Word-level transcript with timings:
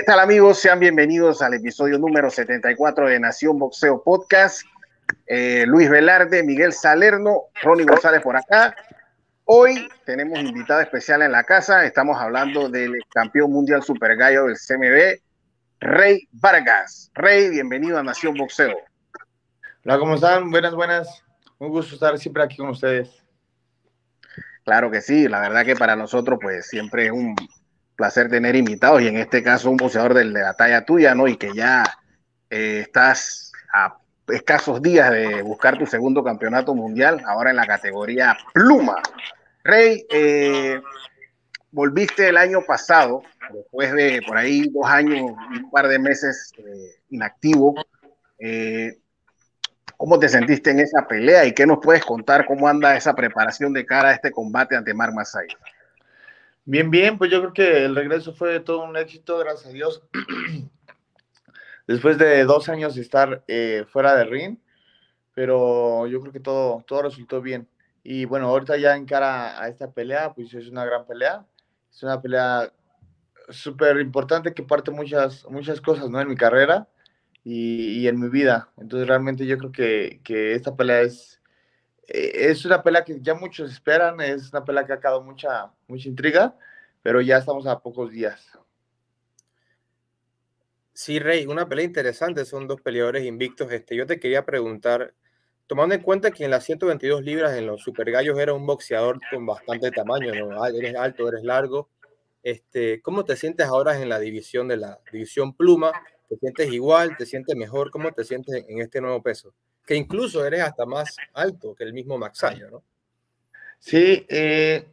¿Qué 0.00 0.06
tal 0.06 0.20
amigos? 0.20 0.58
Sean 0.58 0.80
bienvenidos 0.80 1.42
al 1.42 1.52
episodio 1.52 1.98
número 1.98 2.30
74 2.30 3.06
de 3.06 3.20
Nación 3.20 3.58
Boxeo 3.58 4.02
Podcast. 4.02 4.62
Eh, 5.26 5.64
Luis 5.66 5.90
Velarde, 5.90 6.42
Miguel 6.42 6.72
Salerno, 6.72 7.48
Ronnie 7.62 7.84
González 7.84 8.22
por 8.22 8.34
acá. 8.34 8.74
Hoy 9.44 9.86
tenemos 10.06 10.38
invitada 10.38 10.82
especial 10.84 11.20
en 11.20 11.32
la 11.32 11.44
casa. 11.44 11.84
Estamos 11.84 12.16
hablando 12.18 12.70
del 12.70 12.94
campeón 13.10 13.52
mundial 13.52 13.82
super 13.82 14.16
gallo 14.16 14.46
del 14.46 14.56
CMB, 14.56 15.20
Rey 15.80 16.26
Vargas. 16.32 17.10
Rey, 17.12 17.50
bienvenido 17.50 17.98
a 17.98 18.02
Nación 18.02 18.32
Boxeo. 18.38 18.78
Hola, 19.84 19.98
¿cómo 19.98 20.14
están? 20.14 20.50
Buenas, 20.50 20.74
buenas. 20.74 21.22
Un 21.58 21.68
gusto 21.68 21.92
estar 21.92 22.18
siempre 22.18 22.42
aquí 22.42 22.56
con 22.56 22.70
ustedes. 22.70 23.22
Claro 24.64 24.90
que 24.90 25.02
sí, 25.02 25.28
la 25.28 25.40
verdad 25.40 25.66
que 25.66 25.76
para 25.76 25.94
nosotros 25.94 26.38
pues 26.40 26.68
siempre 26.68 27.04
es 27.04 27.12
un 27.12 27.36
placer 28.00 28.30
tener 28.30 28.56
invitados 28.56 29.02
y 29.02 29.08
en 29.08 29.18
este 29.18 29.42
caso 29.42 29.70
un 29.70 29.76
boxeador 29.76 30.14
de, 30.14 30.24
la 30.24 30.54
talla 30.54 30.86
tuya, 30.86 31.14
¿no? 31.14 31.28
Y 31.28 31.36
que 31.36 31.52
ya 31.52 31.84
eh, 32.48 32.80
estás 32.80 33.52
a 33.74 33.98
escasos 34.28 34.80
días 34.80 35.10
de 35.10 35.42
buscar 35.42 35.76
tu 35.76 35.84
segundo 35.84 36.24
campeonato 36.24 36.74
mundial, 36.74 37.22
ahora 37.26 37.50
en 37.50 37.56
la 37.56 37.66
categoría 37.66 38.34
pluma. 38.54 39.02
Rey, 39.62 40.06
eh, 40.08 40.80
volviste 41.70 42.26
el 42.30 42.38
año 42.38 42.62
pasado, 42.66 43.22
después 43.52 43.92
de 43.92 44.22
por 44.26 44.38
ahí 44.38 44.66
dos 44.70 44.86
años, 44.86 45.20
un 45.20 45.70
par 45.70 45.86
de 45.86 45.98
meses 45.98 46.52
eh, 46.56 47.02
inactivo. 47.10 47.74
¿Cómo 49.98 50.18
te 50.18 50.30
sentiste 50.30 50.70
en 50.70 50.80
esa 50.80 51.06
pelea 51.06 51.44
y 51.44 51.52
qué 51.52 51.66
nos 51.66 51.80
puedes 51.82 52.02
contar 52.06 52.46
cómo 52.46 52.66
anda 52.66 52.96
esa 52.96 53.14
preparación 53.14 53.74
de 53.74 53.84
cara 53.84 54.08
a 54.08 54.14
este 54.14 54.30
combate 54.30 54.74
ante 54.74 54.94
Mar 54.94 55.12
Masai? 55.12 55.48
Bien, 56.64 56.90
bien, 56.90 57.16
pues 57.18 57.30
yo 57.30 57.40
creo 57.40 57.52
que 57.52 57.84
el 57.84 57.94
regreso 57.96 58.34
fue 58.34 58.60
todo 58.60 58.84
un 58.84 58.96
éxito, 58.96 59.38
gracias 59.38 59.70
a 59.70 59.72
Dios. 59.72 60.02
Después 61.86 62.18
de 62.18 62.44
dos 62.44 62.68
años 62.68 62.94
de 62.94 63.00
estar 63.00 63.42
eh, 63.48 63.84
fuera 63.88 64.14
del 64.14 64.30
ring, 64.30 64.58
pero 65.34 66.06
yo 66.06 66.20
creo 66.20 66.32
que 66.32 66.40
todo, 66.40 66.84
todo 66.86 67.02
resultó 67.02 67.40
bien. 67.40 67.68
Y 68.02 68.26
bueno, 68.26 68.48
ahorita 68.48 68.76
ya 68.76 68.96
en 68.96 69.06
cara 69.06 69.60
a 69.60 69.68
esta 69.68 69.90
pelea, 69.90 70.32
pues 70.34 70.52
es 70.54 70.68
una 70.68 70.84
gran 70.84 71.06
pelea. 71.06 71.46
Es 71.90 72.02
una 72.02 72.20
pelea 72.20 72.72
súper 73.48 73.98
importante 74.00 74.54
que 74.54 74.62
parte 74.62 74.90
muchas, 74.90 75.46
muchas 75.50 75.80
cosas, 75.80 76.10
¿no? 76.10 76.20
En 76.20 76.28
mi 76.28 76.36
carrera 76.36 76.88
y, 77.42 78.00
y 78.00 78.08
en 78.08 78.20
mi 78.20 78.28
vida. 78.28 78.70
Entonces 78.76 79.08
realmente 79.08 79.46
yo 79.46 79.58
creo 79.58 79.72
que, 79.72 80.20
que 80.22 80.54
esta 80.54 80.76
pelea 80.76 81.00
es, 81.02 81.39
es 82.12 82.64
una 82.64 82.82
pelea 82.82 83.04
que 83.04 83.20
ya 83.20 83.34
muchos 83.34 83.70
esperan, 83.70 84.20
es 84.20 84.52
una 84.52 84.64
pelea 84.64 84.84
que 84.84 84.92
ha 84.92 84.96
dado 84.96 85.22
mucha, 85.22 85.70
mucha 85.86 86.08
intriga, 86.08 86.56
pero 87.02 87.20
ya 87.20 87.38
estamos 87.38 87.66
a 87.66 87.78
pocos 87.78 88.10
días. 88.10 88.58
Sí, 90.92 91.18
Rey, 91.18 91.46
una 91.46 91.68
pelea 91.68 91.84
interesante, 91.84 92.44
son 92.44 92.66
dos 92.66 92.80
peleadores 92.80 93.24
invictos. 93.24 93.70
Este, 93.72 93.96
yo 93.96 94.06
te 94.06 94.18
quería 94.18 94.44
preguntar, 94.44 95.14
tomando 95.66 95.94
en 95.94 96.02
cuenta 96.02 96.30
que 96.30 96.44
en 96.44 96.50
las 96.50 96.64
122 96.64 97.22
libras 97.22 97.56
en 97.56 97.66
los 97.66 97.80
Super 97.80 98.10
Gallos 98.10 98.38
era 98.38 98.52
un 98.54 98.66
boxeador 98.66 99.20
con 99.30 99.46
bastante 99.46 99.90
tamaño, 99.92 100.34
¿no? 100.34 100.66
eres 100.66 100.96
alto, 100.96 101.28
eres 101.28 101.44
largo. 101.44 101.88
Este, 102.42 103.00
¿Cómo 103.02 103.24
te 103.24 103.36
sientes 103.36 103.66
ahora 103.66 104.00
en 104.00 104.08
la 104.08 104.18
división 104.18 104.66
de 104.68 104.78
la 104.78 104.98
división 105.12 105.54
pluma? 105.54 105.92
¿Te 106.28 106.36
sientes 106.36 106.72
igual? 106.72 107.16
¿Te 107.16 107.24
sientes 107.24 107.56
mejor? 107.56 107.90
¿Cómo 107.90 108.12
te 108.12 108.24
sientes 108.24 108.64
en 108.68 108.80
este 108.80 109.00
nuevo 109.00 109.22
peso? 109.22 109.54
Que 109.90 109.96
incluso 109.96 110.46
eres 110.46 110.60
hasta 110.60 110.86
más 110.86 111.16
alto 111.34 111.74
que 111.74 111.82
el 111.82 111.92
mismo 111.92 112.16
Maxayo, 112.16 112.70
¿no? 112.70 112.84
Sí, 113.80 114.24
eh, 114.28 114.88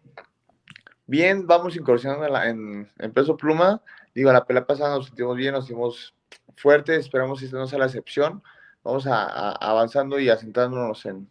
bien, 1.06 1.46
vamos 1.46 1.76
incursionando 1.76 2.26
en, 2.44 2.90
en, 2.98 3.12
peso 3.12 3.38
pluma. 3.38 3.84
Digo, 4.16 4.34
la 4.34 4.44
pelea 4.44 4.66
pasada 4.66 4.96
nos 4.96 5.06
sentimos 5.06 5.38
bien, 5.38 5.54
nos 5.54 5.68
sentimos 5.68 6.16
fuertes, 6.56 6.98
esperamos 6.98 7.38
que 7.38 7.46
esto 7.46 7.60
no 7.60 7.68
sea 7.68 7.78
la 7.78 7.86
excepción. 7.86 8.42
Vamos 8.84 9.06
a, 9.06 9.52
avanzando 9.52 10.20
y 10.20 10.30
asentándonos 10.30 11.06
en, 11.06 11.30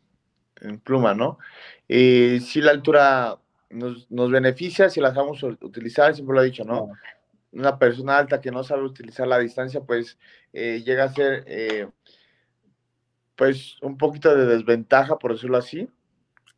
en 0.60 0.78
pluma, 0.78 1.14
¿no? 1.14 1.40
Y 1.88 2.38
si 2.38 2.60
la 2.60 2.70
altura 2.70 3.36
nos, 3.70 4.08
nos, 4.12 4.30
beneficia 4.30 4.90
si 4.90 5.00
la 5.00 5.12
sabemos 5.12 5.42
utilizar, 5.42 6.14
siempre 6.14 6.36
lo 6.36 6.42
he 6.42 6.46
dicho, 6.46 6.62
¿no? 6.62 6.92
Una 7.50 7.76
persona 7.80 8.16
alta 8.16 8.40
que 8.40 8.52
no 8.52 8.62
sabe 8.62 8.82
utilizar 8.84 9.26
la 9.26 9.40
distancia, 9.40 9.80
pues 9.80 10.18
eh, 10.52 10.84
llega 10.86 11.02
a 11.02 11.12
ser 11.12 11.42
eh, 11.48 11.88
pues 13.36 13.76
un 13.82 13.96
poquito 13.98 14.34
de 14.34 14.46
desventaja, 14.46 15.18
por 15.18 15.32
decirlo 15.32 15.58
así. 15.58 15.88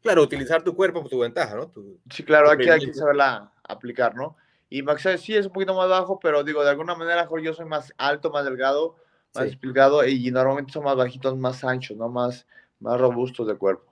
Claro, 0.03 0.23
utilizar 0.23 0.63
tu 0.63 0.75
cuerpo 0.75 1.01
por 1.03 1.11
tu 1.11 1.19
ventaja, 1.19 1.57
¿no? 1.57 1.73
sí, 2.11 2.23
claro, 2.23 2.51
aquí 2.51 2.69
hay 2.69 2.81
que 2.81 2.95
saberla 2.95 3.53
aplicar, 3.65 4.15
¿no? 4.15 4.37
Y 4.71 4.83
Max 4.83 5.07
sí 5.19 5.35
es 5.35 5.47
un 5.47 5.53
poquito 5.53 5.75
más 5.75 5.89
bajo, 5.89 6.21
pero 6.21 6.45
digo, 6.45 6.63
de 6.63 6.71
alguna 6.71 6.95
manera 6.95 7.23
mejor 7.23 7.41
yo 7.41 7.53
soy 7.55 7.67
más 7.67 7.93
alto, 7.97 8.31
más 8.31 8.45
delgado, 8.45 8.97
más 9.35 9.47
explicado 9.47 10.07
y 10.07 10.31
normalmente 10.31 10.73
son 10.73 10.85
más 10.85 10.97
bajitos, 10.97 11.37
más 11.37 11.65
anchos, 11.65 11.97
¿no? 11.97 12.09
Más, 12.09 12.47
más 12.79 13.01
robustos 13.01 13.47
de 13.47 13.57
cuerpo. 13.57 13.89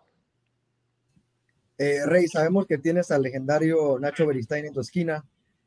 Eh, 1.79 2.07
Rey, 2.07 2.27
sabemos 2.29 2.67
que 2.67 2.79
tienes 2.79 3.11
al 3.11 3.23
legendario 3.23 3.99
Nacho 3.99 4.27
Beristain 4.27 4.67
en 4.67 4.73
tu 4.73 4.81
esquina. 4.81 5.25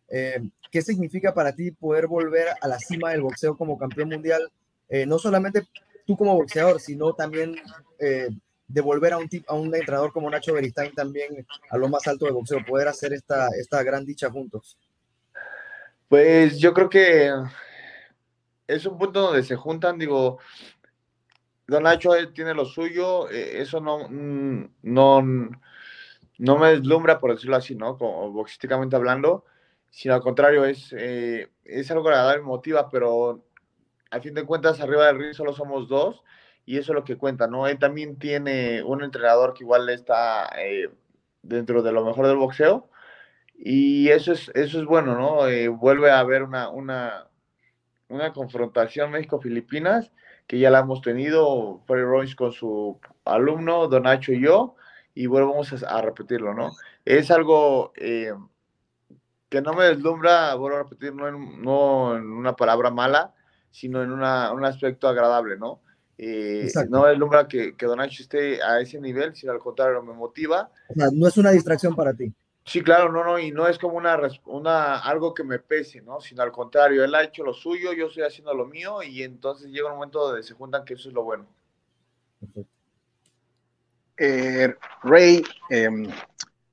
Eh, 0.07 0.41
¿Qué 0.71 0.81
significa 0.81 1.33
para 1.33 1.53
ti 1.53 1.71
poder 1.71 2.07
volver 2.07 2.47
a 2.61 2.67
la 2.67 2.79
cima 2.79 3.11
del 3.11 3.21
boxeo 3.21 3.57
como 3.57 3.77
campeón 3.77 4.09
mundial? 4.09 4.51
Eh, 4.87 5.05
no 5.05 5.19
solamente 5.19 5.67
tú 6.09 6.17
como 6.17 6.33
boxeador, 6.33 6.79
sino 6.79 7.13
también 7.13 7.55
eh, 7.99 8.29
devolver 8.67 9.13
a 9.13 9.19
un, 9.19 9.29
a 9.47 9.53
un 9.53 9.75
entrenador 9.75 10.11
como 10.11 10.27
Nacho 10.27 10.55
Beristain 10.55 10.91
también 10.91 11.45
a 11.69 11.77
lo 11.77 11.87
más 11.87 12.07
alto 12.07 12.25
de 12.25 12.31
boxeo, 12.31 12.65
poder 12.65 12.87
hacer 12.87 13.13
esta, 13.13 13.49
esta 13.49 13.83
gran 13.83 14.03
dicha 14.07 14.31
juntos? 14.31 14.75
Pues 16.07 16.57
yo 16.57 16.73
creo 16.73 16.89
que 16.89 17.31
es 18.65 18.85
un 18.87 18.97
punto 18.97 19.21
donde 19.21 19.43
se 19.43 19.55
juntan, 19.55 19.99
digo, 19.99 20.39
Don 21.67 21.83
Nacho 21.83 22.09
tiene 22.33 22.55
lo 22.55 22.65
suyo, 22.65 23.29
eh, 23.29 23.61
eso 23.61 23.79
no, 23.79 24.09
mm, 24.09 24.71
no, 24.81 25.21
no 26.39 26.57
me 26.57 26.69
deslumbra, 26.69 27.19
por 27.19 27.35
decirlo 27.35 27.55
así, 27.55 27.75
¿no? 27.75 27.99
Como 27.99 28.31
boxísticamente 28.31 28.95
hablando, 28.95 29.45
sino 29.91 30.15
al 30.15 30.21
contrario, 30.21 30.65
es, 30.65 30.91
eh, 30.97 31.51
es 31.63 31.91
algo 31.91 32.09
agradable, 32.09 32.41
motiva, 32.41 32.89
pero 32.89 33.43
a 34.11 34.19
fin 34.21 34.33
de 34.33 34.45
cuentas, 34.45 34.79
arriba 34.79 35.07
del 35.07 35.19
ring 35.19 35.33
solo 35.33 35.53
somos 35.53 35.87
dos 35.87 36.23
y 36.65 36.77
eso 36.77 36.91
es 36.91 36.95
lo 36.95 37.03
que 37.03 37.17
cuenta, 37.17 37.47
¿no? 37.47 37.67
Él 37.67 37.79
también 37.79 38.17
tiene 38.17 38.83
un 38.83 39.03
entrenador 39.03 39.53
que 39.53 39.63
igual 39.63 39.89
está 39.89 40.49
eh, 40.57 40.89
dentro 41.41 41.81
de 41.81 41.91
lo 41.91 42.05
mejor 42.05 42.27
del 42.27 42.37
boxeo 42.37 42.89
y 43.55 44.09
eso 44.09 44.31
es, 44.31 44.51
eso 44.55 44.79
es 44.79 44.85
bueno, 44.85 45.15
¿no? 45.15 45.47
Eh, 45.47 45.67
vuelve 45.67 46.11
a 46.11 46.19
haber 46.19 46.43
una, 46.43 46.69
una, 46.69 47.27
una 48.07 48.33
confrontación 48.33 49.11
México-Filipinas 49.11 50.11
que 50.47 50.57
ya 50.57 50.71
la 50.71 50.79
hemos 50.79 51.01
tenido, 51.01 51.81
Freddy 51.85 52.03
Royce 52.03 52.35
con 52.35 52.51
su 52.51 52.99
alumno, 53.23 53.87
Don 53.87 54.03
Nacho 54.03 54.31
y 54.31 54.41
yo, 54.41 54.75
y 55.13 55.27
volvemos 55.27 55.83
a, 55.83 56.01
repetirlo, 56.01 56.55
¿no? 56.55 56.71
Es 57.05 57.29
algo 57.29 57.91
eh, 57.95 58.33
que 59.49 59.61
no 59.61 59.73
me 59.73 59.85
deslumbra, 59.85 60.55
vuelvo 60.55 60.77
a 60.77 60.83
repetir, 60.83 61.13
no 61.13 61.29
no 61.31 62.17
en 62.17 62.31
una 62.31 62.55
palabra 62.55 62.89
mala, 62.89 63.35
sino 63.71 64.01
en 64.03 64.11
una, 64.11 64.51
un 64.51 64.65
aspecto 64.65 65.07
agradable, 65.07 65.57
¿no? 65.57 65.81
Eh, 66.17 66.69
no 66.89 67.07
es 67.07 67.17
lugar 67.17 67.47
que, 67.47 67.75
que 67.77 67.85
Donacho 67.85 68.23
esté 68.23 68.61
a 68.61 68.81
ese 68.81 68.99
nivel, 68.99 69.33
sino 69.35 69.53
al 69.53 69.59
contrario, 69.59 70.03
me 70.03 70.13
motiva. 70.13 70.69
O 70.89 70.93
sea, 70.93 71.07
no 71.13 71.27
es 71.27 71.37
una 71.37 71.51
distracción 71.51 71.95
para 71.95 72.13
ti. 72.13 72.33
Sí, 72.65 72.83
claro, 72.83 73.11
no, 73.11 73.23
no, 73.23 73.39
y 73.39 73.51
no 73.51 73.67
es 73.67 73.79
como 73.79 73.95
una, 73.95 74.19
una 74.45 74.99
algo 74.99 75.33
que 75.33 75.43
me 75.43 75.59
pese, 75.59 76.01
¿no? 76.01 76.19
Sino 76.19 76.43
al 76.43 76.51
contrario, 76.51 77.03
él 77.03 77.15
ha 77.15 77.23
hecho 77.23 77.43
lo 77.43 77.53
suyo, 77.53 77.93
yo 77.93 78.07
estoy 78.07 78.23
haciendo 78.23 78.53
lo 78.53 78.65
mío, 78.65 79.01
y 79.01 79.23
entonces 79.23 79.71
llega 79.71 79.87
un 79.87 79.95
momento 79.95 80.27
donde 80.27 80.43
se 80.43 80.53
juntan 80.53 80.83
que 80.83 80.95
eso 80.95 81.07
es 81.07 81.15
lo 81.15 81.23
bueno. 81.23 81.47
Eh, 84.17 84.75
Rey, 85.03 85.41
em, 85.69 86.07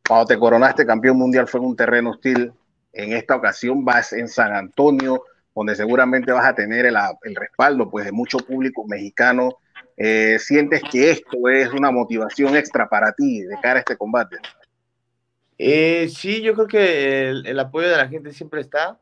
cuando 0.07 0.27
te 0.27 0.39
coronaste 0.39 0.85
campeón 0.85 1.19
mundial 1.19 1.47
fue 1.47 1.61
en 1.61 1.67
un 1.67 1.77
terreno 1.77 2.11
hostil. 2.11 2.53
En 2.93 3.13
esta 3.13 3.37
ocasión 3.37 3.85
vas 3.85 4.13
en 4.13 4.29
San 4.29 4.53
Antonio 4.53 5.23
donde 5.57 5.75
seguramente 5.75 6.33
vas 6.33 6.45
a 6.45 6.55
tener 6.55 6.85
el, 6.85 6.97
respaldo 7.35 7.91
pues, 7.91 8.05
de 8.05 8.13
mucho 8.13 8.37
público 8.39 8.87
mexicano. 8.87 9.59
Eh, 9.97 10.39
¿Sientes 10.39 10.83
que 10.83 11.11
esto 11.11 11.49
es 11.49 11.73
una 11.73 11.91
motivación 11.91 12.55
extra 12.55 12.87
para 12.91 13.13
ti 13.13 13.41
de 13.41 13.59
cara 13.63 13.77
a 13.77 13.79
este 13.79 13.97
combate? 13.97 14.37
Eh, 15.57 16.11
sí, 16.15 16.43
yo 16.43 16.53
creo 16.53 16.67
que 16.67 17.29
el, 17.31 17.59
apoyo 17.59 17.89
de 17.89 17.97
la 17.97 18.07
gente 18.07 18.35
siempre 18.35 18.61
está. 18.61 19.01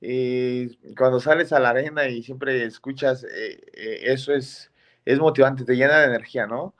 Eh, 0.00 0.70
cuando 0.96 1.18
sales 1.18 1.52
a 1.52 1.58
la 1.58 1.70
arena 1.70 2.06
y 2.06 2.22
siempre 2.22 2.64
escuchas, 2.64 3.26
eso 3.74 4.32
es, 4.32 4.70
es 5.04 5.18
motivante, 5.18 5.64
te 5.64 5.74
llena 5.74 5.98
de 5.98 6.06
energía, 6.06 6.46
¿no? 6.46 6.74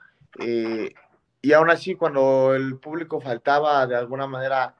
y 1.41 1.53
aún 1.53 1.69
así, 1.69 1.95
cuando 1.95 2.53
el 2.53 2.77
público 2.79 3.19
faltaba 3.19 3.85
de 3.87 3.95
alguna 3.95 4.27
manera, 4.27 4.75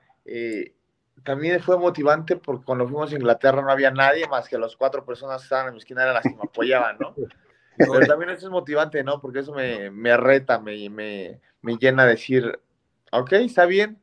también 1.24 1.62
fue 1.62 1.78
motivante 1.78 2.36
porque 2.36 2.66
cuando 2.66 2.88
fuimos 2.88 3.12
a 3.12 3.16
Inglaterra 3.16 3.62
no 3.62 3.72
había 3.72 3.92
nadie 3.92 4.28
más 4.28 4.48
que 4.48 4.58
las 4.58 4.76
cuatro 4.76 5.06
personas 5.06 5.42
que 5.42 5.46
estaban 5.46 5.68
en 5.68 5.74
mi 5.74 5.80
esquina 5.80 6.04
eran 6.04 6.16
las 6.16 6.24
que 6.24 6.36
me 6.36 6.44
apoyaban, 6.44 6.98
¿no? 7.00 7.16
Pero 7.78 8.06
también 8.06 8.32
eso 8.32 8.48
es 8.48 8.52
motivante, 8.52 9.04
¿no? 9.04 9.22
Porque 9.22 9.40
eso 9.40 9.54
me, 9.54 9.90
me 9.90 10.18
reta, 10.18 10.60
me, 10.60 10.90
me, 10.90 11.40
me 11.62 11.78
llena 11.78 12.04
de 12.04 12.12
decir, 12.12 12.60
ok, 13.12 13.32
está 13.34 13.66
bien, 13.66 14.02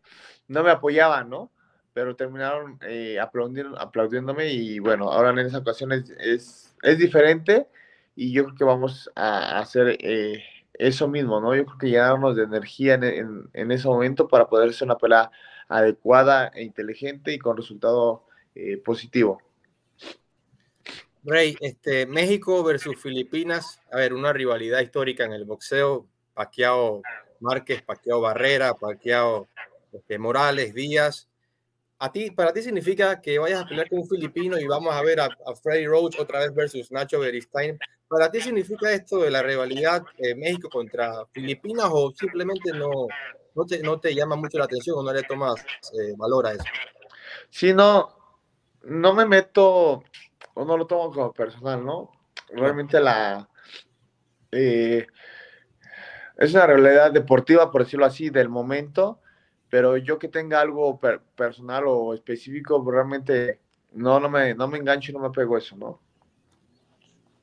no 0.49 0.63
me 0.63 0.71
apoyaban, 0.71 1.29
¿no? 1.29 1.51
pero 1.97 2.15
terminaron 2.15 2.79
eh, 2.83 3.19
aplaudiéndome 3.19 4.53
y 4.53 4.81
bueno, 4.81 5.11
ahora 5.11 5.31
en 5.31 5.39
esa 5.39 5.57
ocasión 5.61 5.93
es, 5.93 6.77
es, 6.83 6.99
diferente 6.99 7.69
y 8.15 8.35
yo 8.35 8.45
creo 8.45 8.55
que 8.55 8.65
vamos 8.65 9.11
a 9.15 9.59
hacer 9.59 9.97
eh, 10.01 10.45
eso 10.75 11.09
mismo, 11.09 11.41
¿no? 11.41 11.55
Yo 11.55 11.65
creo 11.65 11.79
que 11.79 11.89
llenarnos 11.89 12.37
de 12.37 12.43
energía 12.43 12.97
en, 12.97 13.49
en, 13.51 13.73
ese 13.73 13.89
momento 13.89 14.29
para 14.29 14.47
poder 14.47 14.69
hacer 14.69 14.85
una 14.85 14.99
pelea 14.99 15.31
adecuada 15.69 16.49
e 16.55 16.63
inteligente 16.63 17.33
y 17.33 17.39
con 17.39 17.57
resultado 17.57 18.25
eh, 18.55 18.79
positivo. 18.79 19.43
Rey, 21.25 21.57
este, 21.61 22.07
México 22.07 22.63
versus 22.63 23.01
Filipinas, 23.01 23.81
a 23.91 23.97
ver, 23.97 24.15
una 24.15 24.33
rivalidad 24.33 24.81
histórica 24.81 25.25
en 25.25 25.33
el 25.33 25.45
boxeo, 25.45 26.07
Paquiao 26.35 27.03
Márquez, 27.41 27.83
Paquiao 27.83 28.21
Barrera, 28.21 28.75
Paquiao 28.75 29.49
este, 29.93 30.19
Morales, 30.19 30.73
Díaz. 30.73 31.29
A 31.98 32.12
ti, 32.12 32.31
para 32.31 32.52
ti 32.52 32.62
significa 32.62 33.20
que 33.20 33.38
vayas 33.38 33.62
a 33.62 33.66
pelear 33.66 33.88
con 33.88 34.00
un 34.00 34.08
filipino 34.08 34.58
y 34.58 34.66
vamos 34.66 34.94
a 34.94 35.02
ver 35.02 35.20
a, 35.20 35.25
a 35.25 35.54
Freddy 35.54 35.87
Roach 35.87 36.19
otra 36.20 36.40
vez 36.40 36.54
versus 36.54 36.93
Nacho 36.93 37.20
Beristain. 37.20 37.78
¿Para 38.08 38.31
ti 38.31 38.40
significa 38.40 38.93
esto 38.93 39.19
de 39.19 39.31
la 39.31 39.43
rivalidad 39.43 40.02
de 40.19 40.34
México 40.34 40.69
contra 40.69 41.25
Filipinas 41.32 41.88
o 41.90 42.12
simplemente 42.12 42.72
no, 42.72 43.08
no 43.54 43.98
te 44.00 44.14
llama 44.14 44.37
mucho 44.37 44.58
la 44.58 44.64
atención 44.66 44.98
o 44.98 45.02
no 45.02 45.12
le 45.12 45.22
tomas 45.22 45.56
eh, 45.93 46.14
valor 46.16 46.46
a 46.46 46.52
eso? 46.52 46.64
Sí, 47.50 47.72
no, 47.72 48.08
no 48.82 49.14
me 49.14 49.25
meto 49.25 50.04
o 50.54 50.64
no 50.64 50.76
lo 50.76 50.87
tomo 50.87 51.10
como 51.10 51.32
personal, 51.32 51.84
¿no? 51.84 52.12
Realmente 52.48 53.00
la... 53.00 53.48
Eh, 54.52 55.06
es 56.37 56.52
una 56.52 56.66
realidad 56.66 57.12
deportiva, 57.12 57.70
por 57.70 57.84
decirlo 57.84 58.06
así, 58.06 58.31
del 58.31 58.48
momento, 58.48 59.20
pero 59.76 59.99
yo 59.99 60.19
que 60.19 60.28
tenga 60.28 60.58
algo 60.58 60.99
personal 61.37 61.84
o 61.87 62.14
específico, 62.14 62.82
realmente 62.90 63.61
no, 63.93 64.19
no, 64.19 64.31
me, 64.31 64.55
no 64.55 64.67
me 64.69 64.78
engancho 64.78 65.12
y 65.12 65.14
no 65.14 65.20
me 65.20 65.28
pego 65.28 65.58
eso, 65.58 65.76
¿no? 65.76 66.00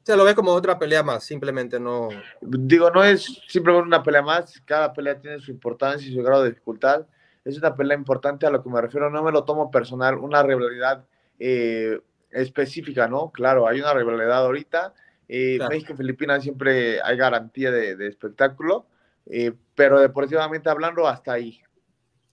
Se 0.01 0.17
lo 0.17 0.23
ve 0.23 0.33
como 0.33 0.49
otra 0.49 0.79
pelea 0.79 1.03
más, 1.03 1.23
simplemente 1.23 1.79
no. 1.79 2.09
Digo, 2.41 2.89
no 2.89 3.03
es 3.03 3.39
simplemente 3.47 3.85
una 3.85 4.01
pelea 4.01 4.23
más, 4.23 4.59
cada 4.65 4.91
pelea 4.91 5.21
tiene 5.21 5.39
su 5.41 5.51
importancia 5.51 6.09
y 6.09 6.15
su 6.15 6.23
grado 6.23 6.41
de 6.41 6.49
dificultad. 6.49 7.05
Es 7.45 7.55
una 7.59 7.75
pelea 7.75 7.95
importante 7.95 8.47
a 8.47 8.49
lo 8.49 8.63
que 8.63 8.69
me 8.71 8.81
refiero, 8.81 9.11
no 9.11 9.21
me 9.21 9.31
lo 9.31 9.43
tomo 9.43 9.69
personal, 9.69 10.17
una 10.17 10.41
rivalidad 10.41 11.05
eh, 11.37 12.01
específica, 12.31 13.07
¿no? 13.07 13.29
Claro, 13.29 13.67
hay 13.67 13.79
una 13.79 13.93
rivalidad 13.93 14.43
ahorita. 14.43 14.95
Eh, 15.27 15.59
México 15.69 15.93
y 15.93 15.97
Filipinas 15.97 16.41
siempre 16.41 16.99
hay 16.99 17.15
garantía 17.15 17.69
de, 17.69 18.07
espectáculo, 18.07 18.87
eh, 19.27 19.53
pero 19.75 19.99
deportivamente 19.99 20.71
hablando, 20.71 21.07
hasta 21.07 21.33
ahí. 21.33 21.61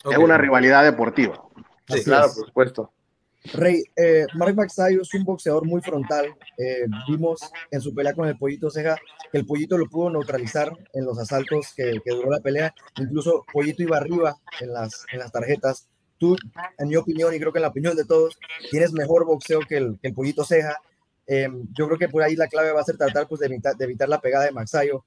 Es 0.05 0.19
una 0.19 0.39
rivalidad 0.39 0.85
deportiva. 0.85 1.43
Sí, 1.89 2.05
claro, 2.05 2.29
por 2.35 2.47
supuesto. 2.47 2.93
Rey, 3.55 3.83
eh, 3.97 4.27
Mark 4.35 4.55
Maxayo 4.55 5.01
es 5.01 5.15
un 5.15 5.25
boxeador 5.25 5.65
muy 5.67 5.81
frontal. 5.81 6.27
Eh, 6.59 6.87
vimos 7.09 7.41
en 7.71 7.81
su 7.81 7.95
pelea 7.95 8.15
con 8.15 8.29
el 8.29 8.37
Pollito 8.37 8.71
Ceja 8.71 8.97
que 9.33 9.39
el 9.39 9.47
Pollito 9.47 9.79
lo 9.79 9.89
pudo 9.89 10.11
neutralizar 10.11 10.73
en 10.93 11.05
los 11.05 11.19
asaltos 11.19 11.73
que, 11.75 12.01
duró 12.05 12.31
la 12.31 12.41
pelea. 12.41 12.75
Incluso 12.97 13.45
Pollito 13.53 13.83
iba 13.83 13.97
arriba 13.97 14.37
en 14.61 14.73
las, 14.73 15.05
en 15.13 15.21
las 15.21 15.33
tarjetas. 15.33 15.89
Tú, 16.19 16.37
en 16.79 16.89
mi 16.89 16.97
opinión, 16.97 17.35
y 17.35 17.39
creo 17.39 17.51
que 17.51 17.59
en 17.59 17.63
la 17.63 17.69
opinión 17.69 17.97
de 17.97 18.05
todos, 18.05 18.39
tienes 18.71 18.93
mejor 18.93 19.25
boxeo 19.25 19.61
que 19.67 19.79
el, 19.79 19.99
que 20.01 20.09
el 20.09 20.15
Pollito 20.15 20.45
Ceja. 20.45 20.77
Eh, 21.27 21.49
yo 21.73 21.87
creo 21.87 21.99
que 21.99 22.09
por 22.09 22.23
ahí 22.23 22.37
la 22.37 22.49
clave 22.49 22.73
va 22.73 22.81
a 22.81 22.85
ser 22.85 22.99
tratar 22.99 23.27
pues, 23.27 23.41
de, 23.41 23.47
evitar, 23.47 23.77
de 23.77 23.85
evitar 23.85 24.09
la 24.09 24.21
pegada 24.21 24.45
de 24.45 24.53
Maxayo. 24.53 25.05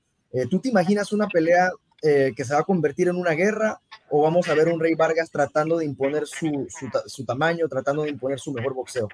¿Tú 0.50 0.60
te 0.60 0.70
imaginas 0.70 1.14
una 1.14 1.28
pelea 1.28 1.70
que 2.04 2.44
se 2.44 2.54
va 2.54 2.60
a 2.60 2.66
convertir 2.66 3.08
en 3.08 3.16
una 3.16 3.32
guerra 3.32 3.80
o 4.10 4.22
vamos 4.22 4.48
a 4.48 4.54
ver 4.54 4.68
un 4.68 4.80
Rey 4.80 4.94
Vargas 4.94 5.32
tratando 5.32 5.78
de 5.78 5.86
imponer 5.86 6.28
su, 6.28 6.68
su, 7.08 7.26
tamaño, 7.26 7.68
tratando 7.68 8.04
de 8.04 8.10
imponer 8.10 8.40
su 8.40 8.54
mejor 8.54 8.76
boxeo? 8.76 9.08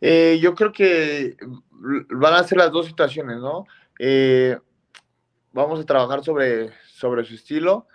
Eh, 0.00 0.38
yo 0.40 0.54
creo 0.54 0.72
que 0.72 1.36
van 2.08 2.34
a 2.34 2.44
ser 2.44 2.56
las 2.56 2.72
dos 2.72 2.86
situaciones, 2.86 3.38
¿no? 3.38 3.66
Eh, 3.98 4.56
vamos 5.52 5.78
a 5.78 5.84
trabajar 5.84 6.24
sobre, 6.24 6.72
sobre 6.86 7.22
su 7.24 7.34
estilo. 7.34 7.86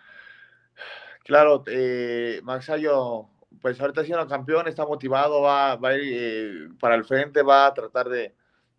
Claro, 1.24 1.64
eh, 1.66 2.42
Maxayo, 2.44 3.28
pues 3.60 3.82
ahorita 3.82 4.04
siendo 4.04 4.28
campeón, 4.28 4.68
está 4.68 4.86
motivado, 4.86 5.42
va, 5.42 5.78
va 5.78 5.90
a 5.90 5.96
ir 5.96 6.14
eh, 6.16 6.70
para 6.80 6.94
el 6.94 7.06
frente, 7.06 7.42
va 7.42 7.66
a 7.66 7.74
tratar 7.74 8.08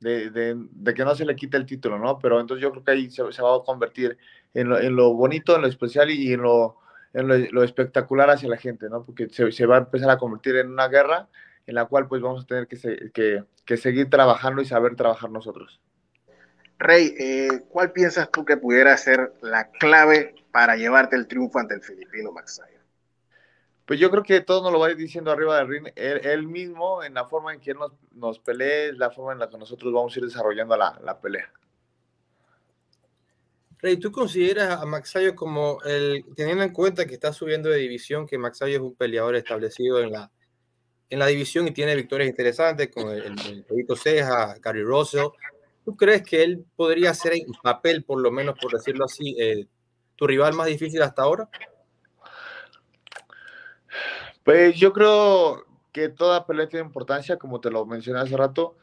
de, 0.03 0.31
de, 0.31 0.57
de, 0.57 0.95
que 0.95 1.05
no 1.05 1.15
se 1.15 1.25
le 1.25 1.37
quite 1.37 1.57
el 1.57 1.67
título, 1.67 1.99
¿no? 1.99 2.19
Pero 2.19 2.41
entonces 2.41 2.63
yo 2.63 2.71
creo 2.71 2.85
que 2.85 2.91
ahí 2.91 3.11
se, 3.11 3.31
se 3.33 3.43
va 3.43 3.57
a 3.57 3.63
convertir 3.65 4.19
en 4.55 4.69
lo, 4.69 4.79
en 4.79 4.97
lo, 4.97 5.15
bonito, 5.15 5.55
en 5.55 5.63
lo 5.63 5.69
especial 5.69 6.11
y 6.11 6.33
en 6.33 6.43
lo, 6.43 6.79
en 7.13 7.29
lo, 7.53 7.63
espectacular 7.63 8.31
hacia 8.31 8.49
la 8.49 8.57
gente, 8.57 8.89
¿no? 8.89 9.05
Porque 9.05 9.29
se, 9.29 9.67
va 9.67 9.77
a 9.77 9.81
empezar 9.81 10.11
a 10.11 10.19
convertir 10.19 10.57
en 10.57 10.71
una 10.71 10.89
guerra 10.89 11.29
en 11.67 11.75
la 11.75 11.87
cual 11.87 12.09
pues 12.09 12.21
vamos 12.21 12.45
a 12.45 12.47
tener 12.47 12.67
que, 12.67 13.45
que, 13.65 13.77
seguir 13.77 14.11
trabajando 14.11 14.61
y 14.63 14.67
saber 14.67 14.97
trabajar 14.97 15.31
nosotros. 15.31 15.81
Rey, 16.79 17.15
eh, 17.19 17.63
¿cuál 17.69 17.93
piensas 17.93 18.31
tú 18.31 18.45
que 18.45 18.57
pudiera 18.57 18.97
ser 18.97 19.33
la 19.41 19.71
clave 19.71 20.35
para 20.51 20.77
llevarte 20.77 21.15
el 21.15 21.29
triunfo 21.29 21.61
ante 21.61 21.75
el 21.75 21.83
filipino 21.83 22.33
Maxaya? 22.33 22.82
Pues 23.87 23.99
yo 23.99 24.11
creo 24.11 24.23
que 24.23 24.41
todo 24.41 24.63
nos 24.63 24.73
lo 24.73 24.79
va 24.79 24.89
diciendo 24.95 25.33
arriba 25.33 25.59
del 25.59 25.69
ring 25.69 25.89
él, 25.97 26.47
mismo, 26.47 27.03
en 27.03 27.15
la 27.15 27.27
forma 27.27 27.53
en 27.53 27.61
que 27.61 27.73
él 27.73 27.79
nos, 27.79 27.93
nos 28.13 28.39
pelee, 28.39 28.93
la 28.93 29.11
forma 29.11 29.33
en 29.33 29.41
la 29.41 29.49
que 29.49 29.59
nosotros 29.59 29.93
vamos 29.93 30.15
a 30.15 30.19
ir 30.21 30.25
desarrollando 30.25 30.77
la, 30.77 31.01
la 31.03 31.21
pelea. 31.21 31.53
Rey, 33.83 33.97
¿tú 33.97 34.13
consideras 34.13 34.81
a 34.81 34.87
Maxayo 34.87 35.35
como 35.35 35.83
el, 35.83 36.25
teniendo 36.37 36.63
en 36.63 36.73
cuenta 36.73 37.05
que 37.05 37.15
está 37.15 37.33
subiendo 37.33 37.69
de 37.69 37.79
división, 37.79 38.29
que 38.29 38.39
Maxayo 38.39 38.77
es 38.77 38.81
un 38.81 38.95
peleador 38.95 39.35
establecido 39.35 40.01
en 40.01 40.13
la, 40.13 40.31
en 41.11 41.19
la 41.19 41.27
división 41.27 41.67
y 41.67 41.73
tiene 41.73 41.97
victorias 41.97 42.29
interesantes 42.29 42.91
con 42.95 43.09
el, 43.09 43.25
el, 43.25 43.97
Ceja, 43.97 44.55
Gary 44.61 44.85
Russell? 44.85 45.27
¿Tú 45.85 45.97
crees 45.97 46.23
que 46.23 46.45
él 46.45 46.65
podría 46.77 47.13
ser 47.13 47.33
en 47.33 47.53
papel, 47.61 48.05
por 48.05 48.21
lo 48.21 48.31
menos 48.31 48.57
por 48.57 48.71
decirlo 48.71 49.05
así, 49.05 49.35
eh, 49.41 49.67
tu 50.15 50.29
rival 50.29 50.55
más 50.55 50.69
difícil 50.69 51.03
hasta 51.03 51.23
ahora? 51.23 51.49
Pues 54.45 54.77
yo 54.77 54.93
creo 54.93 55.65
que 55.93 56.09
toda 56.09 56.47
pelea 56.47 56.69
tiene 56.69 56.87
importancia, 56.87 57.37
como 57.39 57.61
te 57.61 57.71
lo 57.71 57.87
mencioné 57.87 58.21
hace 58.21 58.37
rato. 58.37 58.77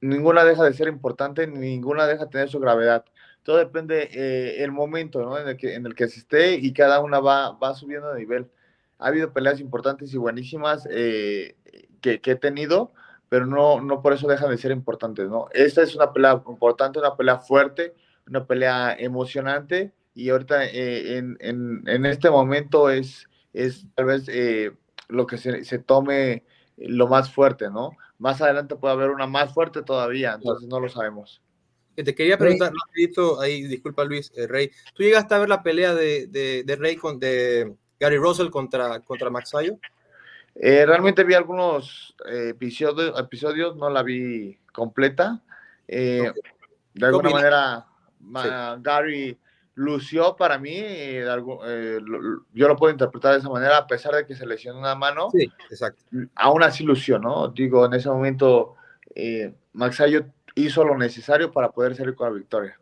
Ninguna 0.00 0.44
deja 0.44 0.64
de 0.64 0.72
ser 0.72 0.88
importante, 0.88 1.46
ninguna 1.46 2.06
deja 2.06 2.24
de 2.24 2.30
tener 2.30 2.48
su 2.48 2.58
gravedad 2.58 3.04
todo 3.48 3.56
depende 3.56 4.10
eh, 4.12 4.62
el 4.62 4.72
momento 4.72 5.22
¿no? 5.22 5.38
en, 5.38 5.48
el 5.48 5.56
que, 5.56 5.74
en 5.74 5.86
el 5.86 5.94
que 5.94 6.06
se 6.06 6.20
esté 6.20 6.56
y 6.56 6.74
cada 6.74 7.00
una 7.00 7.18
va, 7.18 7.52
va 7.52 7.72
subiendo 7.72 8.12
de 8.12 8.20
nivel. 8.20 8.50
Ha 8.98 9.06
habido 9.06 9.32
peleas 9.32 9.58
importantes 9.58 10.12
y 10.12 10.18
buenísimas 10.18 10.86
eh, 10.90 11.56
que, 12.02 12.20
que, 12.20 12.32
he 12.32 12.36
tenido, 12.36 12.92
pero 13.30 13.46
no, 13.46 13.80
no 13.80 14.02
por 14.02 14.12
eso 14.12 14.28
dejan 14.28 14.50
de 14.50 14.58
ser 14.58 14.70
importantes. 14.70 15.30
¿no? 15.30 15.48
Esta 15.52 15.82
es 15.82 15.96
una 15.96 16.12
pelea 16.12 16.42
importante, 16.46 16.98
una 16.98 17.16
pelea 17.16 17.38
fuerte, 17.38 17.94
una 18.28 18.44
pelea 18.44 18.94
emocionante 18.98 19.92
y 20.14 20.28
ahorita 20.28 20.66
eh, 20.66 21.16
en, 21.16 21.38
en, 21.40 21.84
en, 21.86 22.04
este 22.04 22.28
momento 22.28 22.90
es, 22.90 23.27
es 23.52 23.86
tal 23.94 24.06
vez 24.06 24.24
eh, 24.28 24.72
lo 25.08 25.26
que 25.26 25.38
se, 25.38 25.64
se, 25.64 25.78
tome 25.78 26.44
lo 26.76 27.08
más 27.08 27.32
fuerte, 27.32 27.70
¿no? 27.70 27.90
Más 28.18 28.40
adelante 28.40 28.76
puede 28.76 28.94
haber 28.94 29.10
una 29.10 29.26
más 29.26 29.52
fuerte 29.54 29.82
todavía, 29.82 30.34
entonces 30.34 30.68
no 30.68 30.80
lo 30.80 30.88
sabemos. 30.88 31.42
Te 32.04 32.14
quería 32.14 32.38
preguntar, 32.38 32.72
ahí, 33.40 33.62
disculpa 33.64 34.04
Luis, 34.04 34.32
eh, 34.36 34.46
Rey, 34.46 34.70
¿tú 34.94 35.02
llegaste 35.02 35.34
a 35.34 35.38
ver 35.38 35.48
la 35.48 35.64
pelea 35.64 35.94
de, 35.94 36.28
de, 36.28 36.76
Rey 36.76 36.94
con 36.94 37.18
de 37.18 37.74
Gary 37.98 38.16
Russell 38.18 38.50
contra, 38.50 39.00
contra 39.00 39.30
Max 39.30 39.52
eh, 40.60 40.84
realmente 40.86 41.22
vi 41.22 41.34
algunos 41.34 42.16
eh, 42.28 42.48
episodios, 42.50 43.18
episodios, 43.18 43.76
no 43.76 43.90
la 43.90 44.02
vi 44.02 44.58
completa. 44.72 45.40
De 45.86 46.32
alguna 47.00 47.30
manera, 47.30 47.86
Gary 48.80 49.38
lució 49.78 50.34
para 50.36 50.58
mí, 50.58 50.76
yo 52.52 52.68
lo 52.68 52.76
puedo 52.76 52.92
interpretar 52.92 53.32
de 53.32 53.38
esa 53.38 53.48
manera, 53.48 53.78
a 53.78 53.86
pesar 53.86 54.14
de 54.14 54.26
que 54.26 54.34
se 54.34 54.46
lesionó 54.46 54.80
una 54.80 54.94
mano. 54.94 55.30
Sí, 55.30 55.48
exacto. 55.70 56.02
Aún 56.34 56.62
así 56.62 56.84
lució, 56.84 57.18
¿no? 57.18 57.48
Digo, 57.48 57.86
en 57.86 57.94
ese 57.94 58.08
momento, 58.08 58.74
Max 59.72 60.02
hizo 60.54 60.84
lo 60.84 60.98
necesario 60.98 61.52
para 61.52 61.70
poder 61.70 61.94
salir 61.94 62.14
con 62.14 62.28
la 62.28 62.38
victoria. 62.38 62.78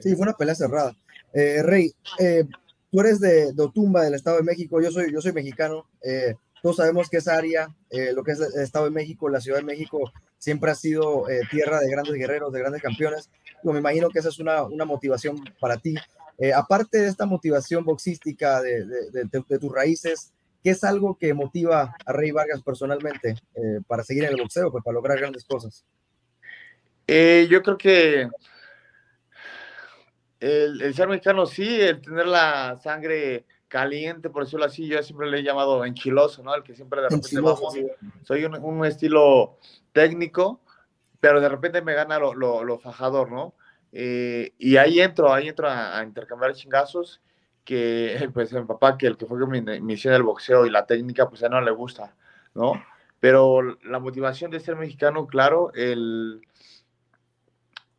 Sí, 0.00 0.14
fue 0.14 0.24
una 0.24 0.34
pelea 0.34 0.54
cerrada. 0.54 0.96
Eh, 1.32 1.62
Rey, 1.62 1.92
eh, 2.18 2.44
tú 2.90 3.00
eres 3.00 3.20
de, 3.20 3.52
de, 3.52 3.62
Otumba, 3.62 4.02
del 4.02 4.14
Estado 4.14 4.38
de 4.38 4.42
México, 4.42 4.80
yo 4.80 4.90
soy, 4.90 5.12
yo 5.12 5.20
soy 5.20 5.32
mexicano. 5.32 5.86
Eh, 6.02 6.34
todos 6.62 6.76
sabemos 6.76 7.08
que 7.08 7.18
esa 7.18 7.36
área, 7.36 7.68
lo 8.14 8.24
que 8.24 8.32
es 8.32 8.40
el 8.40 8.62
Estado 8.62 8.86
de 8.86 8.90
México, 8.90 9.28
la 9.28 9.40
Ciudad 9.40 9.58
de 9.58 9.64
México, 9.64 10.12
siempre 10.38 10.72
ha 10.72 10.74
sido 10.74 11.26
tierra 11.52 11.78
de 11.78 11.88
grandes 11.88 12.14
guerreros, 12.14 12.52
de 12.52 12.58
grandes 12.58 12.82
campeones. 12.82 13.30
Me 13.62 13.78
imagino 13.78 14.08
que 14.08 14.18
esa 14.18 14.28
es 14.28 14.38
una, 14.38 14.62
una 14.62 14.84
motivación 14.84 15.42
para 15.60 15.76
ti. 15.76 15.94
aparte 16.54 16.98
de 16.98 17.08
esta 17.08 17.26
motivación 17.26 17.84
boxística 17.84 18.62
de, 18.62 18.86
de, 18.86 19.24
de, 19.24 19.58
tus 19.58 19.72
raíces, 19.72 20.32
¿qué 20.62 20.70
es 20.70 20.84
algo 20.84 21.16
que 21.18 21.34
motiva 21.34 21.94
a 22.04 22.12
Rey 22.12 22.30
Vargas 22.30 22.62
personalmente 22.62 23.36
para 23.86 24.04
seguir 24.04 24.24
en 24.24 24.30
el 24.30 24.42
boxeo, 24.42 24.70
pues, 24.70 24.84
para 24.84 24.94
lograr 24.94 25.18
grandes 25.18 25.44
cosas? 25.44 25.84
Eh, 27.10 27.48
yo 27.50 27.62
creo 27.62 27.78
que 27.78 28.28
el, 30.40 30.94
ser 30.94 31.08
mexicano 31.08 31.46
sí, 31.46 31.80
el 31.80 32.02
tener 32.02 32.26
la 32.26 32.78
sangre 32.82 33.46
caliente, 33.66 34.28
por 34.28 34.44
decirlo 34.44 34.66
así, 34.66 34.86
yo 34.86 35.02
siempre 35.02 35.28
le 35.28 35.38
he 35.38 35.42
llamado 35.42 35.84
enchiloso, 35.86 36.42
¿no? 36.42 36.54
El 36.54 36.62
que 36.62 36.74
siempre 36.74 37.00
de 37.00 37.08
repente 37.08 37.40
vamos, 37.40 37.74
soy 38.22 38.44
un, 38.44 38.84
estilo 38.84 39.58
técnico, 39.92 40.60
pero 41.20 41.40
de 41.40 41.48
repente 41.48 41.82
me 41.82 41.94
gana 41.94 42.18
lo, 42.18 42.34
lo, 42.34 42.78
fajador, 42.78 43.30
¿no? 43.30 43.54
Eh, 43.92 44.52
y 44.58 44.76
ahí 44.76 45.00
entro, 45.00 45.32
ahí 45.32 45.48
entro 45.48 45.68
a, 45.68 46.02
intercambiar 46.02 46.54
chingazos, 46.54 47.20
que 47.64 48.28
pues 48.34 48.52
mi 48.52 48.64
papá, 48.64 48.96
que 48.96 49.06
el 49.06 49.16
que 49.16 49.26
fue 49.26 49.38
mi, 49.46 49.60
mi 49.60 49.80
misión 49.80 50.12
del 50.12 50.22
boxeo 50.22 50.66
y 50.66 50.70
la 50.70 50.86
técnica, 50.86 51.28
pues 51.28 51.42
a 51.42 51.48
no 51.48 51.60
le 51.60 51.70
gusta, 51.70 52.14
¿no? 52.54 52.72
Pero 53.20 53.62
la 53.82 53.98
motivación 53.98 54.50
de 54.50 54.60
ser 54.60 54.76
mexicano, 54.76 55.26
claro, 55.26 55.72
el, 55.74 56.40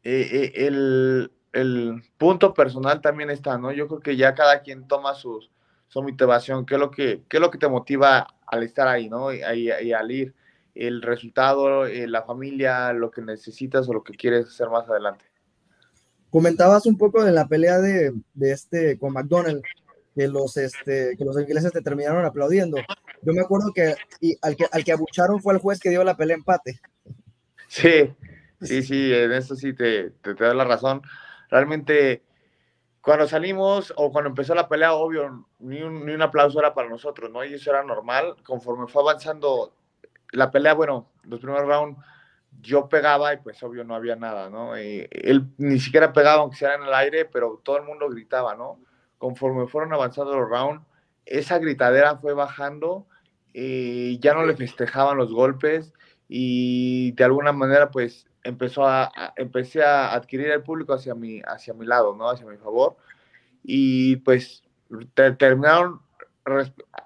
eh, 0.04 0.30
eh, 0.32 0.66
el, 0.68 1.32
el 1.52 2.04
punto 2.18 2.54
personal 2.54 3.02
también 3.02 3.30
está, 3.30 3.58
¿no? 3.58 3.72
Yo 3.72 3.88
creo 3.88 4.00
que 4.00 4.16
ya 4.16 4.34
cada 4.34 4.62
quien 4.62 4.88
toma 4.88 5.14
sus, 5.14 5.52
su 5.88 6.02
motivación, 6.02 6.66
qué 6.66 6.76
es 6.76 6.80
lo 6.80 6.92
que, 6.92 7.24
qué 7.28 7.38
es 7.38 7.42
lo 7.42 7.52
que 7.52 7.58
te 7.58 7.68
motiva 7.68 8.28
al 8.46 8.64
estar 8.64 8.88
ahí, 8.88 9.10
¿no? 9.10 9.34
Y, 9.34 9.42
y, 9.42 9.92
al 9.94 10.12
ir, 10.12 10.34
el 10.76 11.02
resultado, 11.02 11.86
eh, 11.86 12.08
la 12.08 12.24
familia, 12.24 12.94
lo 12.94 13.12
que 13.12 13.22
necesitas 13.22 13.88
o 13.90 13.94
lo 13.94 14.04
que 14.04 14.14
quieres 14.14 14.48
hacer 14.48 14.70
más 14.70 14.90
adelante. 14.90 15.26
Comentabas 16.30 16.86
un 16.86 16.98
poco 16.98 17.24
de 17.24 17.32
la 17.32 17.48
pelea 17.48 17.80
de, 17.80 18.14
de 18.34 18.52
este 18.52 18.98
con 19.00 19.14
McDonald, 19.14 19.62
que 20.16 20.28
los, 20.28 20.58
este, 20.58 21.16
que 21.18 21.26
los 21.26 21.40
ingleses 21.40 21.72
te 21.72 21.82
terminaron 21.82 22.26
aplaudiendo. 22.26 22.78
Yo 23.22 23.34
me 23.34 23.42
acuerdo 23.42 23.72
que, 23.74 23.96
y 24.22 24.38
al 24.42 24.56
que 24.56 24.66
al 24.72 24.84
que 24.84 24.92
abucharon 24.92 25.42
fue 25.42 25.54
el 25.54 25.60
juez 25.60 25.80
que 25.80 25.90
dio 25.90 26.04
la 26.04 26.18
pelea 26.18 26.38
empate. 26.38 26.80
Sí, 27.68 28.14
sí, 28.62 28.84
sí, 28.84 29.14
en 29.14 29.32
eso 29.32 29.56
sí 29.56 29.74
te, 29.74 30.12
te, 30.22 30.36
te 30.36 30.46
doy 30.46 30.56
la 30.56 30.66
razón. 30.66 31.02
Realmente 31.50 32.24
cuando 33.02 33.28
salimos 33.28 33.94
o 33.96 34.12
cuando 34.12 34.30
empezó 34.30 34.54
la 34.54 34.68
pelea, 34.68 34.94
obvio, 34.94 35.48
ni 35.60 35.82
un, 35.82 36.06
ni 36.06 36.14
un 36.14 36.22
aplauso 36.22 36.60
era 36.60 36.74
para 36.74 36.90
nosotros, 36.90 37.32
¿no? 37.32 37.44
Y 37.44 37.54
eso 37.54 37.72
era 37.72 37.84
normal. 37.84 38.36
Conforme 38.44 38.88
fue 38.88 39.02
avanzando 39.02 39.74
la 40.32 40.52
pelea, 40.52 40.74
bueno, 40.74 41.10
los 41.24 41.40
primeros 41.40 41.68
rounds 41.68 42.00
yo 42.62 42.90
pegaba 42.90 43.34
y 43.34 43.38
pues 43.38 43.62
obvio 43.64 43.84
no 43.84 43.96
había 43.96 44.16
nada, 44.16 44.50
¿no? 44.50 44.76
Él 44.76 45.48
ni 45.58 45.80
siquiera 45.80 46.14
pegaba 46.14 46.42
aunque 46.42 46.58
sea 46.58 46.76
en 46.76 46.84
el 46.84 46.94
aire, 46.94 47.26
pero 47.26 47.62
todo 47.64 47.78
el 47.78 47.84
mundo 47.84 48.10
gritaba, 48.10 48.56
¿no? 48.56 48.80
Conforme 49.18 49.68
fueron 49.68 49.94
avanzando 49.94 50.38
los 50.38 50.50
rounds, 50.50 50.86
esa 51.26 51.60
gritadera 51.60 52.18
fue 52.18 52.34
bajando 52.34 53.06
y 53.54 54.20
ya 54.20 54.34
no 54.34 54.46
le 54.46 54.56
festejaban 54.56 55.18
los 55.18 55.32
golpes 55.32 55.94
y 56.28 57.12
de 57.14 57.24
alguna 57.24 57.52
manera 57.52 57.92
pues 57.92 58.28
empezó 58.44 58.86
a, 58.88 59.12
empecé 59.36 59.84
a 59.84 60.14
adquirir 60.14 60.50
el 60.52 60.64
público 60.64 60.94
hacia 60.94 61.16
mi, 61.16 61.42
hacia 61.46 61.74
mi 61.74 61.86
lado, 61.86 62.16
¿no? 62.16 62.30
Hacia 62.30 62.46
mi 62.46 62.58
favor. 62.58 62.98
Y 63.64 64.18
pues 64.18 64.64
terminaron 65.38 66.02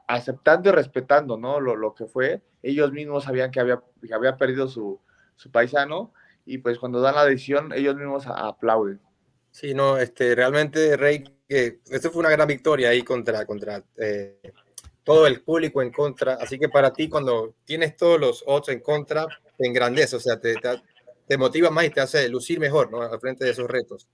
aceptando 0.07 0.69
y 0.69 0.71
respetando, 0.71 1.37
¿no? 1.37 1.59
Lo, 1.59 1.75
lo, 1.75 1.93
que 1.93 2.05
fue. 2.05 2.41
Ellos 2.61 2.91
mismos 2.91 3.25
sabían 3.25 3.51
que 3.51 3.59
había, 3.59 3.81
que 4.05 4.13
había 4.13 4.37
perdido 4.37 4.67
su, 4.67 4.99
su, 5.35 5.51
paisano 5.51 6.13
y 6.45 6.59
pues 6.59 6.79
cuando 6.79 7.01
dan 7.01 7.15
la 7.15 7.25
decisión, 7.25 7.71
ellos 7.73 7.95
mismos 7.95 8.25
aplauden. 8.27 8.99
Sí, 9.51 9.73
no, 9.73 9.97
este, 9.97 10.35
realmente, 10.35 10.97
Rey, 10.97 11.23
que 11.47 11.79
esto 11.89 12.11
fue 12.11 12.21
una 12.21 12.31
gran 12.31 12.47
victoria 12.47 12.89
ahí 12.89 13.03
contra, 13.03 13.45
contra 13.45 13.83
eh, 13.97 14.39
todo 15.03 15.27
el 15.27 15.41
público 15.41 15.81
en 15.81 15.91
contra. 15.91 16.35
Así 16.35 16.57
que 16.57 16.69
para 16.69 16.91
ti, 16.91 17.09
cuando 17.09 17.55
tienes 17.65 17.95
todos 17.95 18.19
los 18.19 18.43
otros 18.47 18.75
en 18.75 18.81
contra, 18.81 19.27
te 19.57 19.67
engrandece, 19.67 20.15
o 20.15 20.19
sea, 20.19 20.39
te, 20.39 20.55
te, 20.55 20.81
te 21.27 21.37
motiva 21.37 21.69
más 21.69 21.85
y 21.85 21.89
te 21.89 22.01
hace 22.01 22.27
lucir 22.29 22.59
mejor, 22.59 22.91
¿no? 22.91 23.01
Al 23.01 23.19
frente 23.19 23.45
de 23.45 23.51
esos 23.51 23.69
retos. 23.69 24.07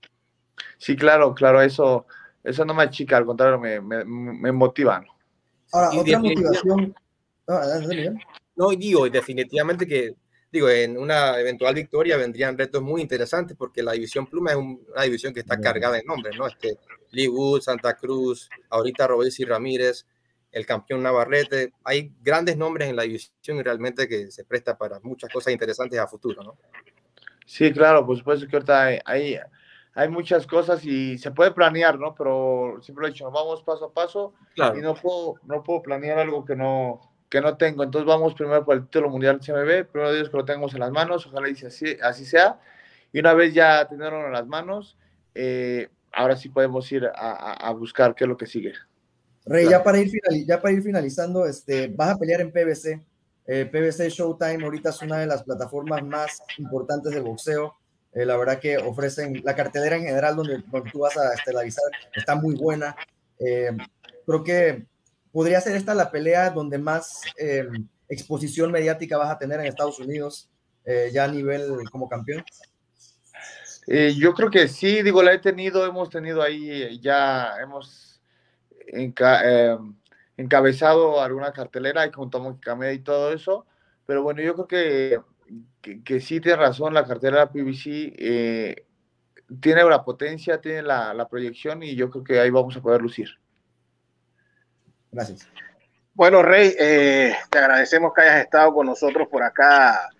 Sí, 0.78 0.96
claro, 0.96 1.34
claro, 1.34 1.62
eso, 1.62 2.06
eso 2.44 2.64
no 2.64 2.74
me 2.74 2.82
achica, 2.82 3.16
al 3.16 3.26
contrario, 3.26 3.58
me, 3.58 3.80
me, 3.80 4.04
me 4.04 4.52
motiva. 4.52 5.04
Ahora, 5.72 5.90
otra 6.00 6.18
motivación. 6.18 6.94
No, 8.56 8.70
digo, 8.70 9.08
definitivamente 9.08 9.86
que, 9.86 10.14
digo, 10.52 10.68
en 10.68 10.98
una 10.98 11.38
eventual 11.40 11.74
victoria 11.74 12.16
vendrían 12.16 12.58
retos 12.58 12.82
muy 12.82 13.00
interesantes 13.00 13.56
porque 13.56 13.82
la 13.82 13.92
división 13.92 14.26
Pluma 14.26 14.50
es 14.50 14.56
una 14.56 15.02
división 15.02 15.32
que 15.32 15.40
está 15.40 15.60
cargada 15.60 15.96
de 15.96 16.04
nombres, 16.04 16.36
¿no? 16.36 16.46
Este, 16.46 16.76
Lee 17.10 17.28
Wood, 17.28 17.62
Santa 17.62 17.96
Cruz, 17.96 18.48
ahorita 18.68 19.06
Robesi 19.06 19.44
Ramírez, 19.44 20.06
el 20.52 20.66
campeón 20.66 21.02
Navarrete. 21.02 21.72
Hay 21.84 22.12
grandes 22.20 22.56
nombres 22.56 22.88
en 22.88 22.96
la 22.96 23.02
división 23.02 23.58
y 23.58 23.62
realmente 23.62 24.08
que 24.08 24.30
se 24.30 24.44
presta 24.44 24.76
para 24.76 25.00
muchas 25.00 25.32
cosas 25.32 25.52
interesantes 25.52 25.98
a 25.98 26.06
futuro, 26.06 26.42
¿no? 26.42 26.58
Sí, 27.46 27.72
claro, 27.72 28.06
por 28.06 28.16
supuesto 28.16 28.46
que 28.46 28.56
ahorita 28.56 28.82
hay, 28.84 28.98
hay, 29.04 29.38
muchas 30.08 30.46
cosas 30.46 30.84
y 30.84 31.18
se 31.18 31.30
puede 31.30 31.50
planear, 31.50 31.98
¿no? 31.98 32.14
Pero 32.14 32.78
siempre 32.82 33.06
he 33.06 33.10
dicho, 33.10 33.30
vamos 33.30 33.62
paso 33.62 33.86
a 33.86 33.92
paso 33.92 34.34
y 34.54 34.80
no 34.80 34.94
puedo, 34.94 35.34
no 35.44 35.62
puedo 35.62 35.82
planear 35.82 36.18
algo 36.18 36.44
que 36.44 36.56
no, 36.56 37.00
que 37.28 37.40
no 37.40 37.56
tengo. 37.56 37.82
Entonces 37.82 38.06
vamos 38.06 38.34
primero 38.34 38.64
por 38.64 38.76
el 38.76 38.84
título 38.84 39.08
mundial 39.08 39.40
CMB, 39.40 39.86
primero 39.90 40.12
Dios 40.12 40.28
que 40.28 40.36
lo 40.36 40.44
tengamos 40.44 40.74
en 40.74 40.80
las 40.80 40.90
manos, 40.90 41.26
ojalá 41.26 41.48
y 41.48 41.64
así, 41.64 41.96
así 42.02 42.24
sea. 42.24 42.60
Y 43.12 43.20
una 43.20 43.34
vez 43.34 43.54
ya 43.54 43.86
tenerlo 43.88 44.26
en 44.26 44.32
las 44.32 44.46
manos, 44.46 44.96
eh, 45.34 45.88
ahora 46.12 46.36
sí 46.36 46.48
podemos 46.48 46.90
ir 46.92 47.10
a, 47.14 47.72
buscar 47.72 48.14
qué 48.14 48.24
es 48.24 48.28
lo 48.28 48.36
que 48.36 48.46
sigue. 48.46 48.72
Rey, 49.46 49.68
ya, 49.68 49.82
para 49.82 49.98
ir 49.98 50.10
ya 50.46 50.60
para 50.60 50.74
ir 50.74 50.82
finalizando, 50.82 51.46
este, 51.46 51.88
vas 51.88 52.10
a 52.10 52.18
pelear 52.18 52.40
en 52.40 52.52
PBC. 52.52 53.00
Eh, 53.46 53.66
PBC 53.66 54.08
Showtime 54.10 54.62
ahorita 54.64 54.90
es 54.90 55.02
una 55.02 55.18
de 55.18 55.26
las 55.26 55.42
plataformas 55.42 56.04
más 56.04 56.42
importantes 56.58 57.12
de 57.12 57.20
boxeo. 57.20 57.79
Eh, 58.12 58.26
la 58.26 58.36
verdad 58.36 58.58
que 58.58 58.76
ofrecen 58.76 59.40
la 59.44 59.54
cartelera 59.54 59.96
en 59.96 60.04
general 60.04 60.36
donde, 60.36 60.62
tú 60.92 61.00
vas 61.00 61.16
a 61.16 61.32
estelarizar 61.34 61.84
está 62.14 62.34
muy 62.34 62.54
buena. 62.56 62.96
Eh, 63.38 63.70
creo 64.26 64.42
que 64.42 64.86
podría 65.32 65.60
ser 65.60 65.76
esta 65.76 65.94
la 65.94 66.10
pelea 66.10 66.50
donde 66.50 66.78
más 66.78 67.22
exposición 68.08 68.72
mediática 68.72 69.16
vas 69.16 69.30
a 69.30 69.38
tener 69.38 69.60
en 69.60 69.66
Estados 69.66 69.98
Unidos 70.00 70.50
ya 71.12 71.24
a 71.24 71.28
nivel 71.28 71.88
como 71.92 72.08
campeón. 72.08 72.44
yo 73.86 74.34
creo 74.34 74.50
que 74.50 74.66
sí, 74.66 75.02
digo, 75.02 75.22
la 75.22 75.34
he 75.34 75.38
tenido, 75.38 75.86
hemos 75.86 76.10
tenido 76.10 76.42
ahí, 76.42 76.98
ya 77.00 77.52
hemos 77.62 78.20
encabezado 80.36 81.22
alguna 81.22 81.52
cartelera 81.52 82.06
y 82.06 82.10
con 82.10 82.28
Tomo 82.28 82.58
y 82.92 82.98
todo 82.98 83.32
eso, 83.32 83.66
pero 84.04 84.24
bueno, 84.24 84.42
yo 84.42 84.54
creo 84.54 84.66
que, 84.66 85.20
que, 85.80 86.20
sí 86.20 86.40
tiene 86.40 86.56
razón, 86.56 86.94
la 86.94 87.06
cartelera 87.06 87.50
PBC 87.50 87.86
eh, 87.86 88.86
tiene 89.60 89.84
la 89.84 90.04
potencia, 90.04 90.60
tiene 90.60 90.82
la, 90.82 91.14
la, 91.14 91.28
proyección 91.28 91.82
y 91.82 91.94
yo 91.94 92.10
creo 92.10 92.24
que 92.24 92.40
ahí 92.40 92.50
vamos 92.50 92.76
a 92.76 92.82
poder 92.82 93.00
lucir. 93.00 93.28
Gracias. 95.10 95.48
Bueno, 96.14 96.42
Rey, 96.42 96.74
eh, 96.78 97.34
te 97.48 97.58
agradecemos 97.58 98.12
que 98.14 98.22
hayas 98.22 98.44
estado 98.44 98.74
con 98.74 98.86
nosotros 98.86 99.26
por 99.28 99.42
acá 99.42 100.10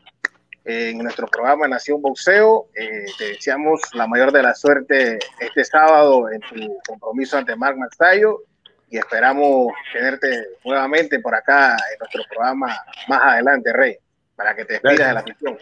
en 0.65 0.99
nuestro 0.99 1.27
programa 1.27 1.69
Nación 1.69 2.01
Boxeo. 2.01 2.69
Eh, 2.75 3.07
te 3.19 3.25
deseamos 3.29 3.81
la 3.95 4.07
mayor 4.07 4.33
de 4.33 4.43
la 4.43 4.55
suerte 4.55 5.19
este 5.39 5.65
sábado 5.65 6.31
en 6.31 6.41
tu 6.41 6.79
compromiso 6.87 7.37
ante 7.37 7.57
Mark 7.57 7.77
Mastayo 7.77 8.45
y 8.89 8.99
esperamos 8.99 9.73
tenerte 9.93 10.29
nuevamente 10.65 11.21
por 11.21 11.35
acá 11.35 11.73
en 11.73 11.99
nuestro 11.99 12.23
programa 12.29 12.77
más 13.09 13.23
adelante, 13.23 13.73
Rey, 13.73 13.99
para 14.41 14.57
que 14.57 14.65
te 14.65 14.73
despidas 14.73 15.09
de 15.09 15.13
la 15.13 15.21
afición. 15.21 15.59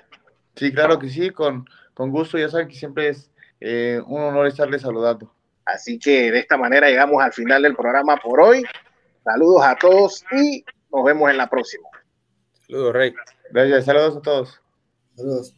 Sí, 0.54 0.72
claro 0.72 1.00
que 1.00 1.08
sí, 1.08 1.30
con, 1.30 1.68
con 1.94 2.12
gusto, 2.12 2.38
ya 2.38 2.48
saben 2.48 2.68
que 2.68 2.76
siempre 2.76 3.08
es 3.08 3.28
eh, 3.58 4.00
un 4.06 4.22
honor 4.22 4.46
estarles 4.46 4.82
saludando. 4.82 5.34
Así 5.64 5.98
que 5.98 6.30
de 6.30 6.38
esta 6.38 6.56
manera 6.56 6.88
llegamos 6.88 7.20
al 7.20 7.32
final 7.32 7.62
del 7.62 7.74
programa 7.74 8.16
por 8.18 8.40
hoy. 8.40 8.64
Saludos 9.24 9.64
a 9.64 9.74
todos 9.74 10.24
y 10.30 10.64
nos 10.92 11.04
vemos 11.04 11.28
en 11.28 11.38
la 11.38 11.50
próxima. 11.50 11.88
Saludos, 12.68 12.92
Rey. 12.92 13.14
Gracias, 13.50 13.84
saludos 13.84 14.16
a 14.18 14.22
todos. 14.22 14.60
Saludos. 15.16 15.57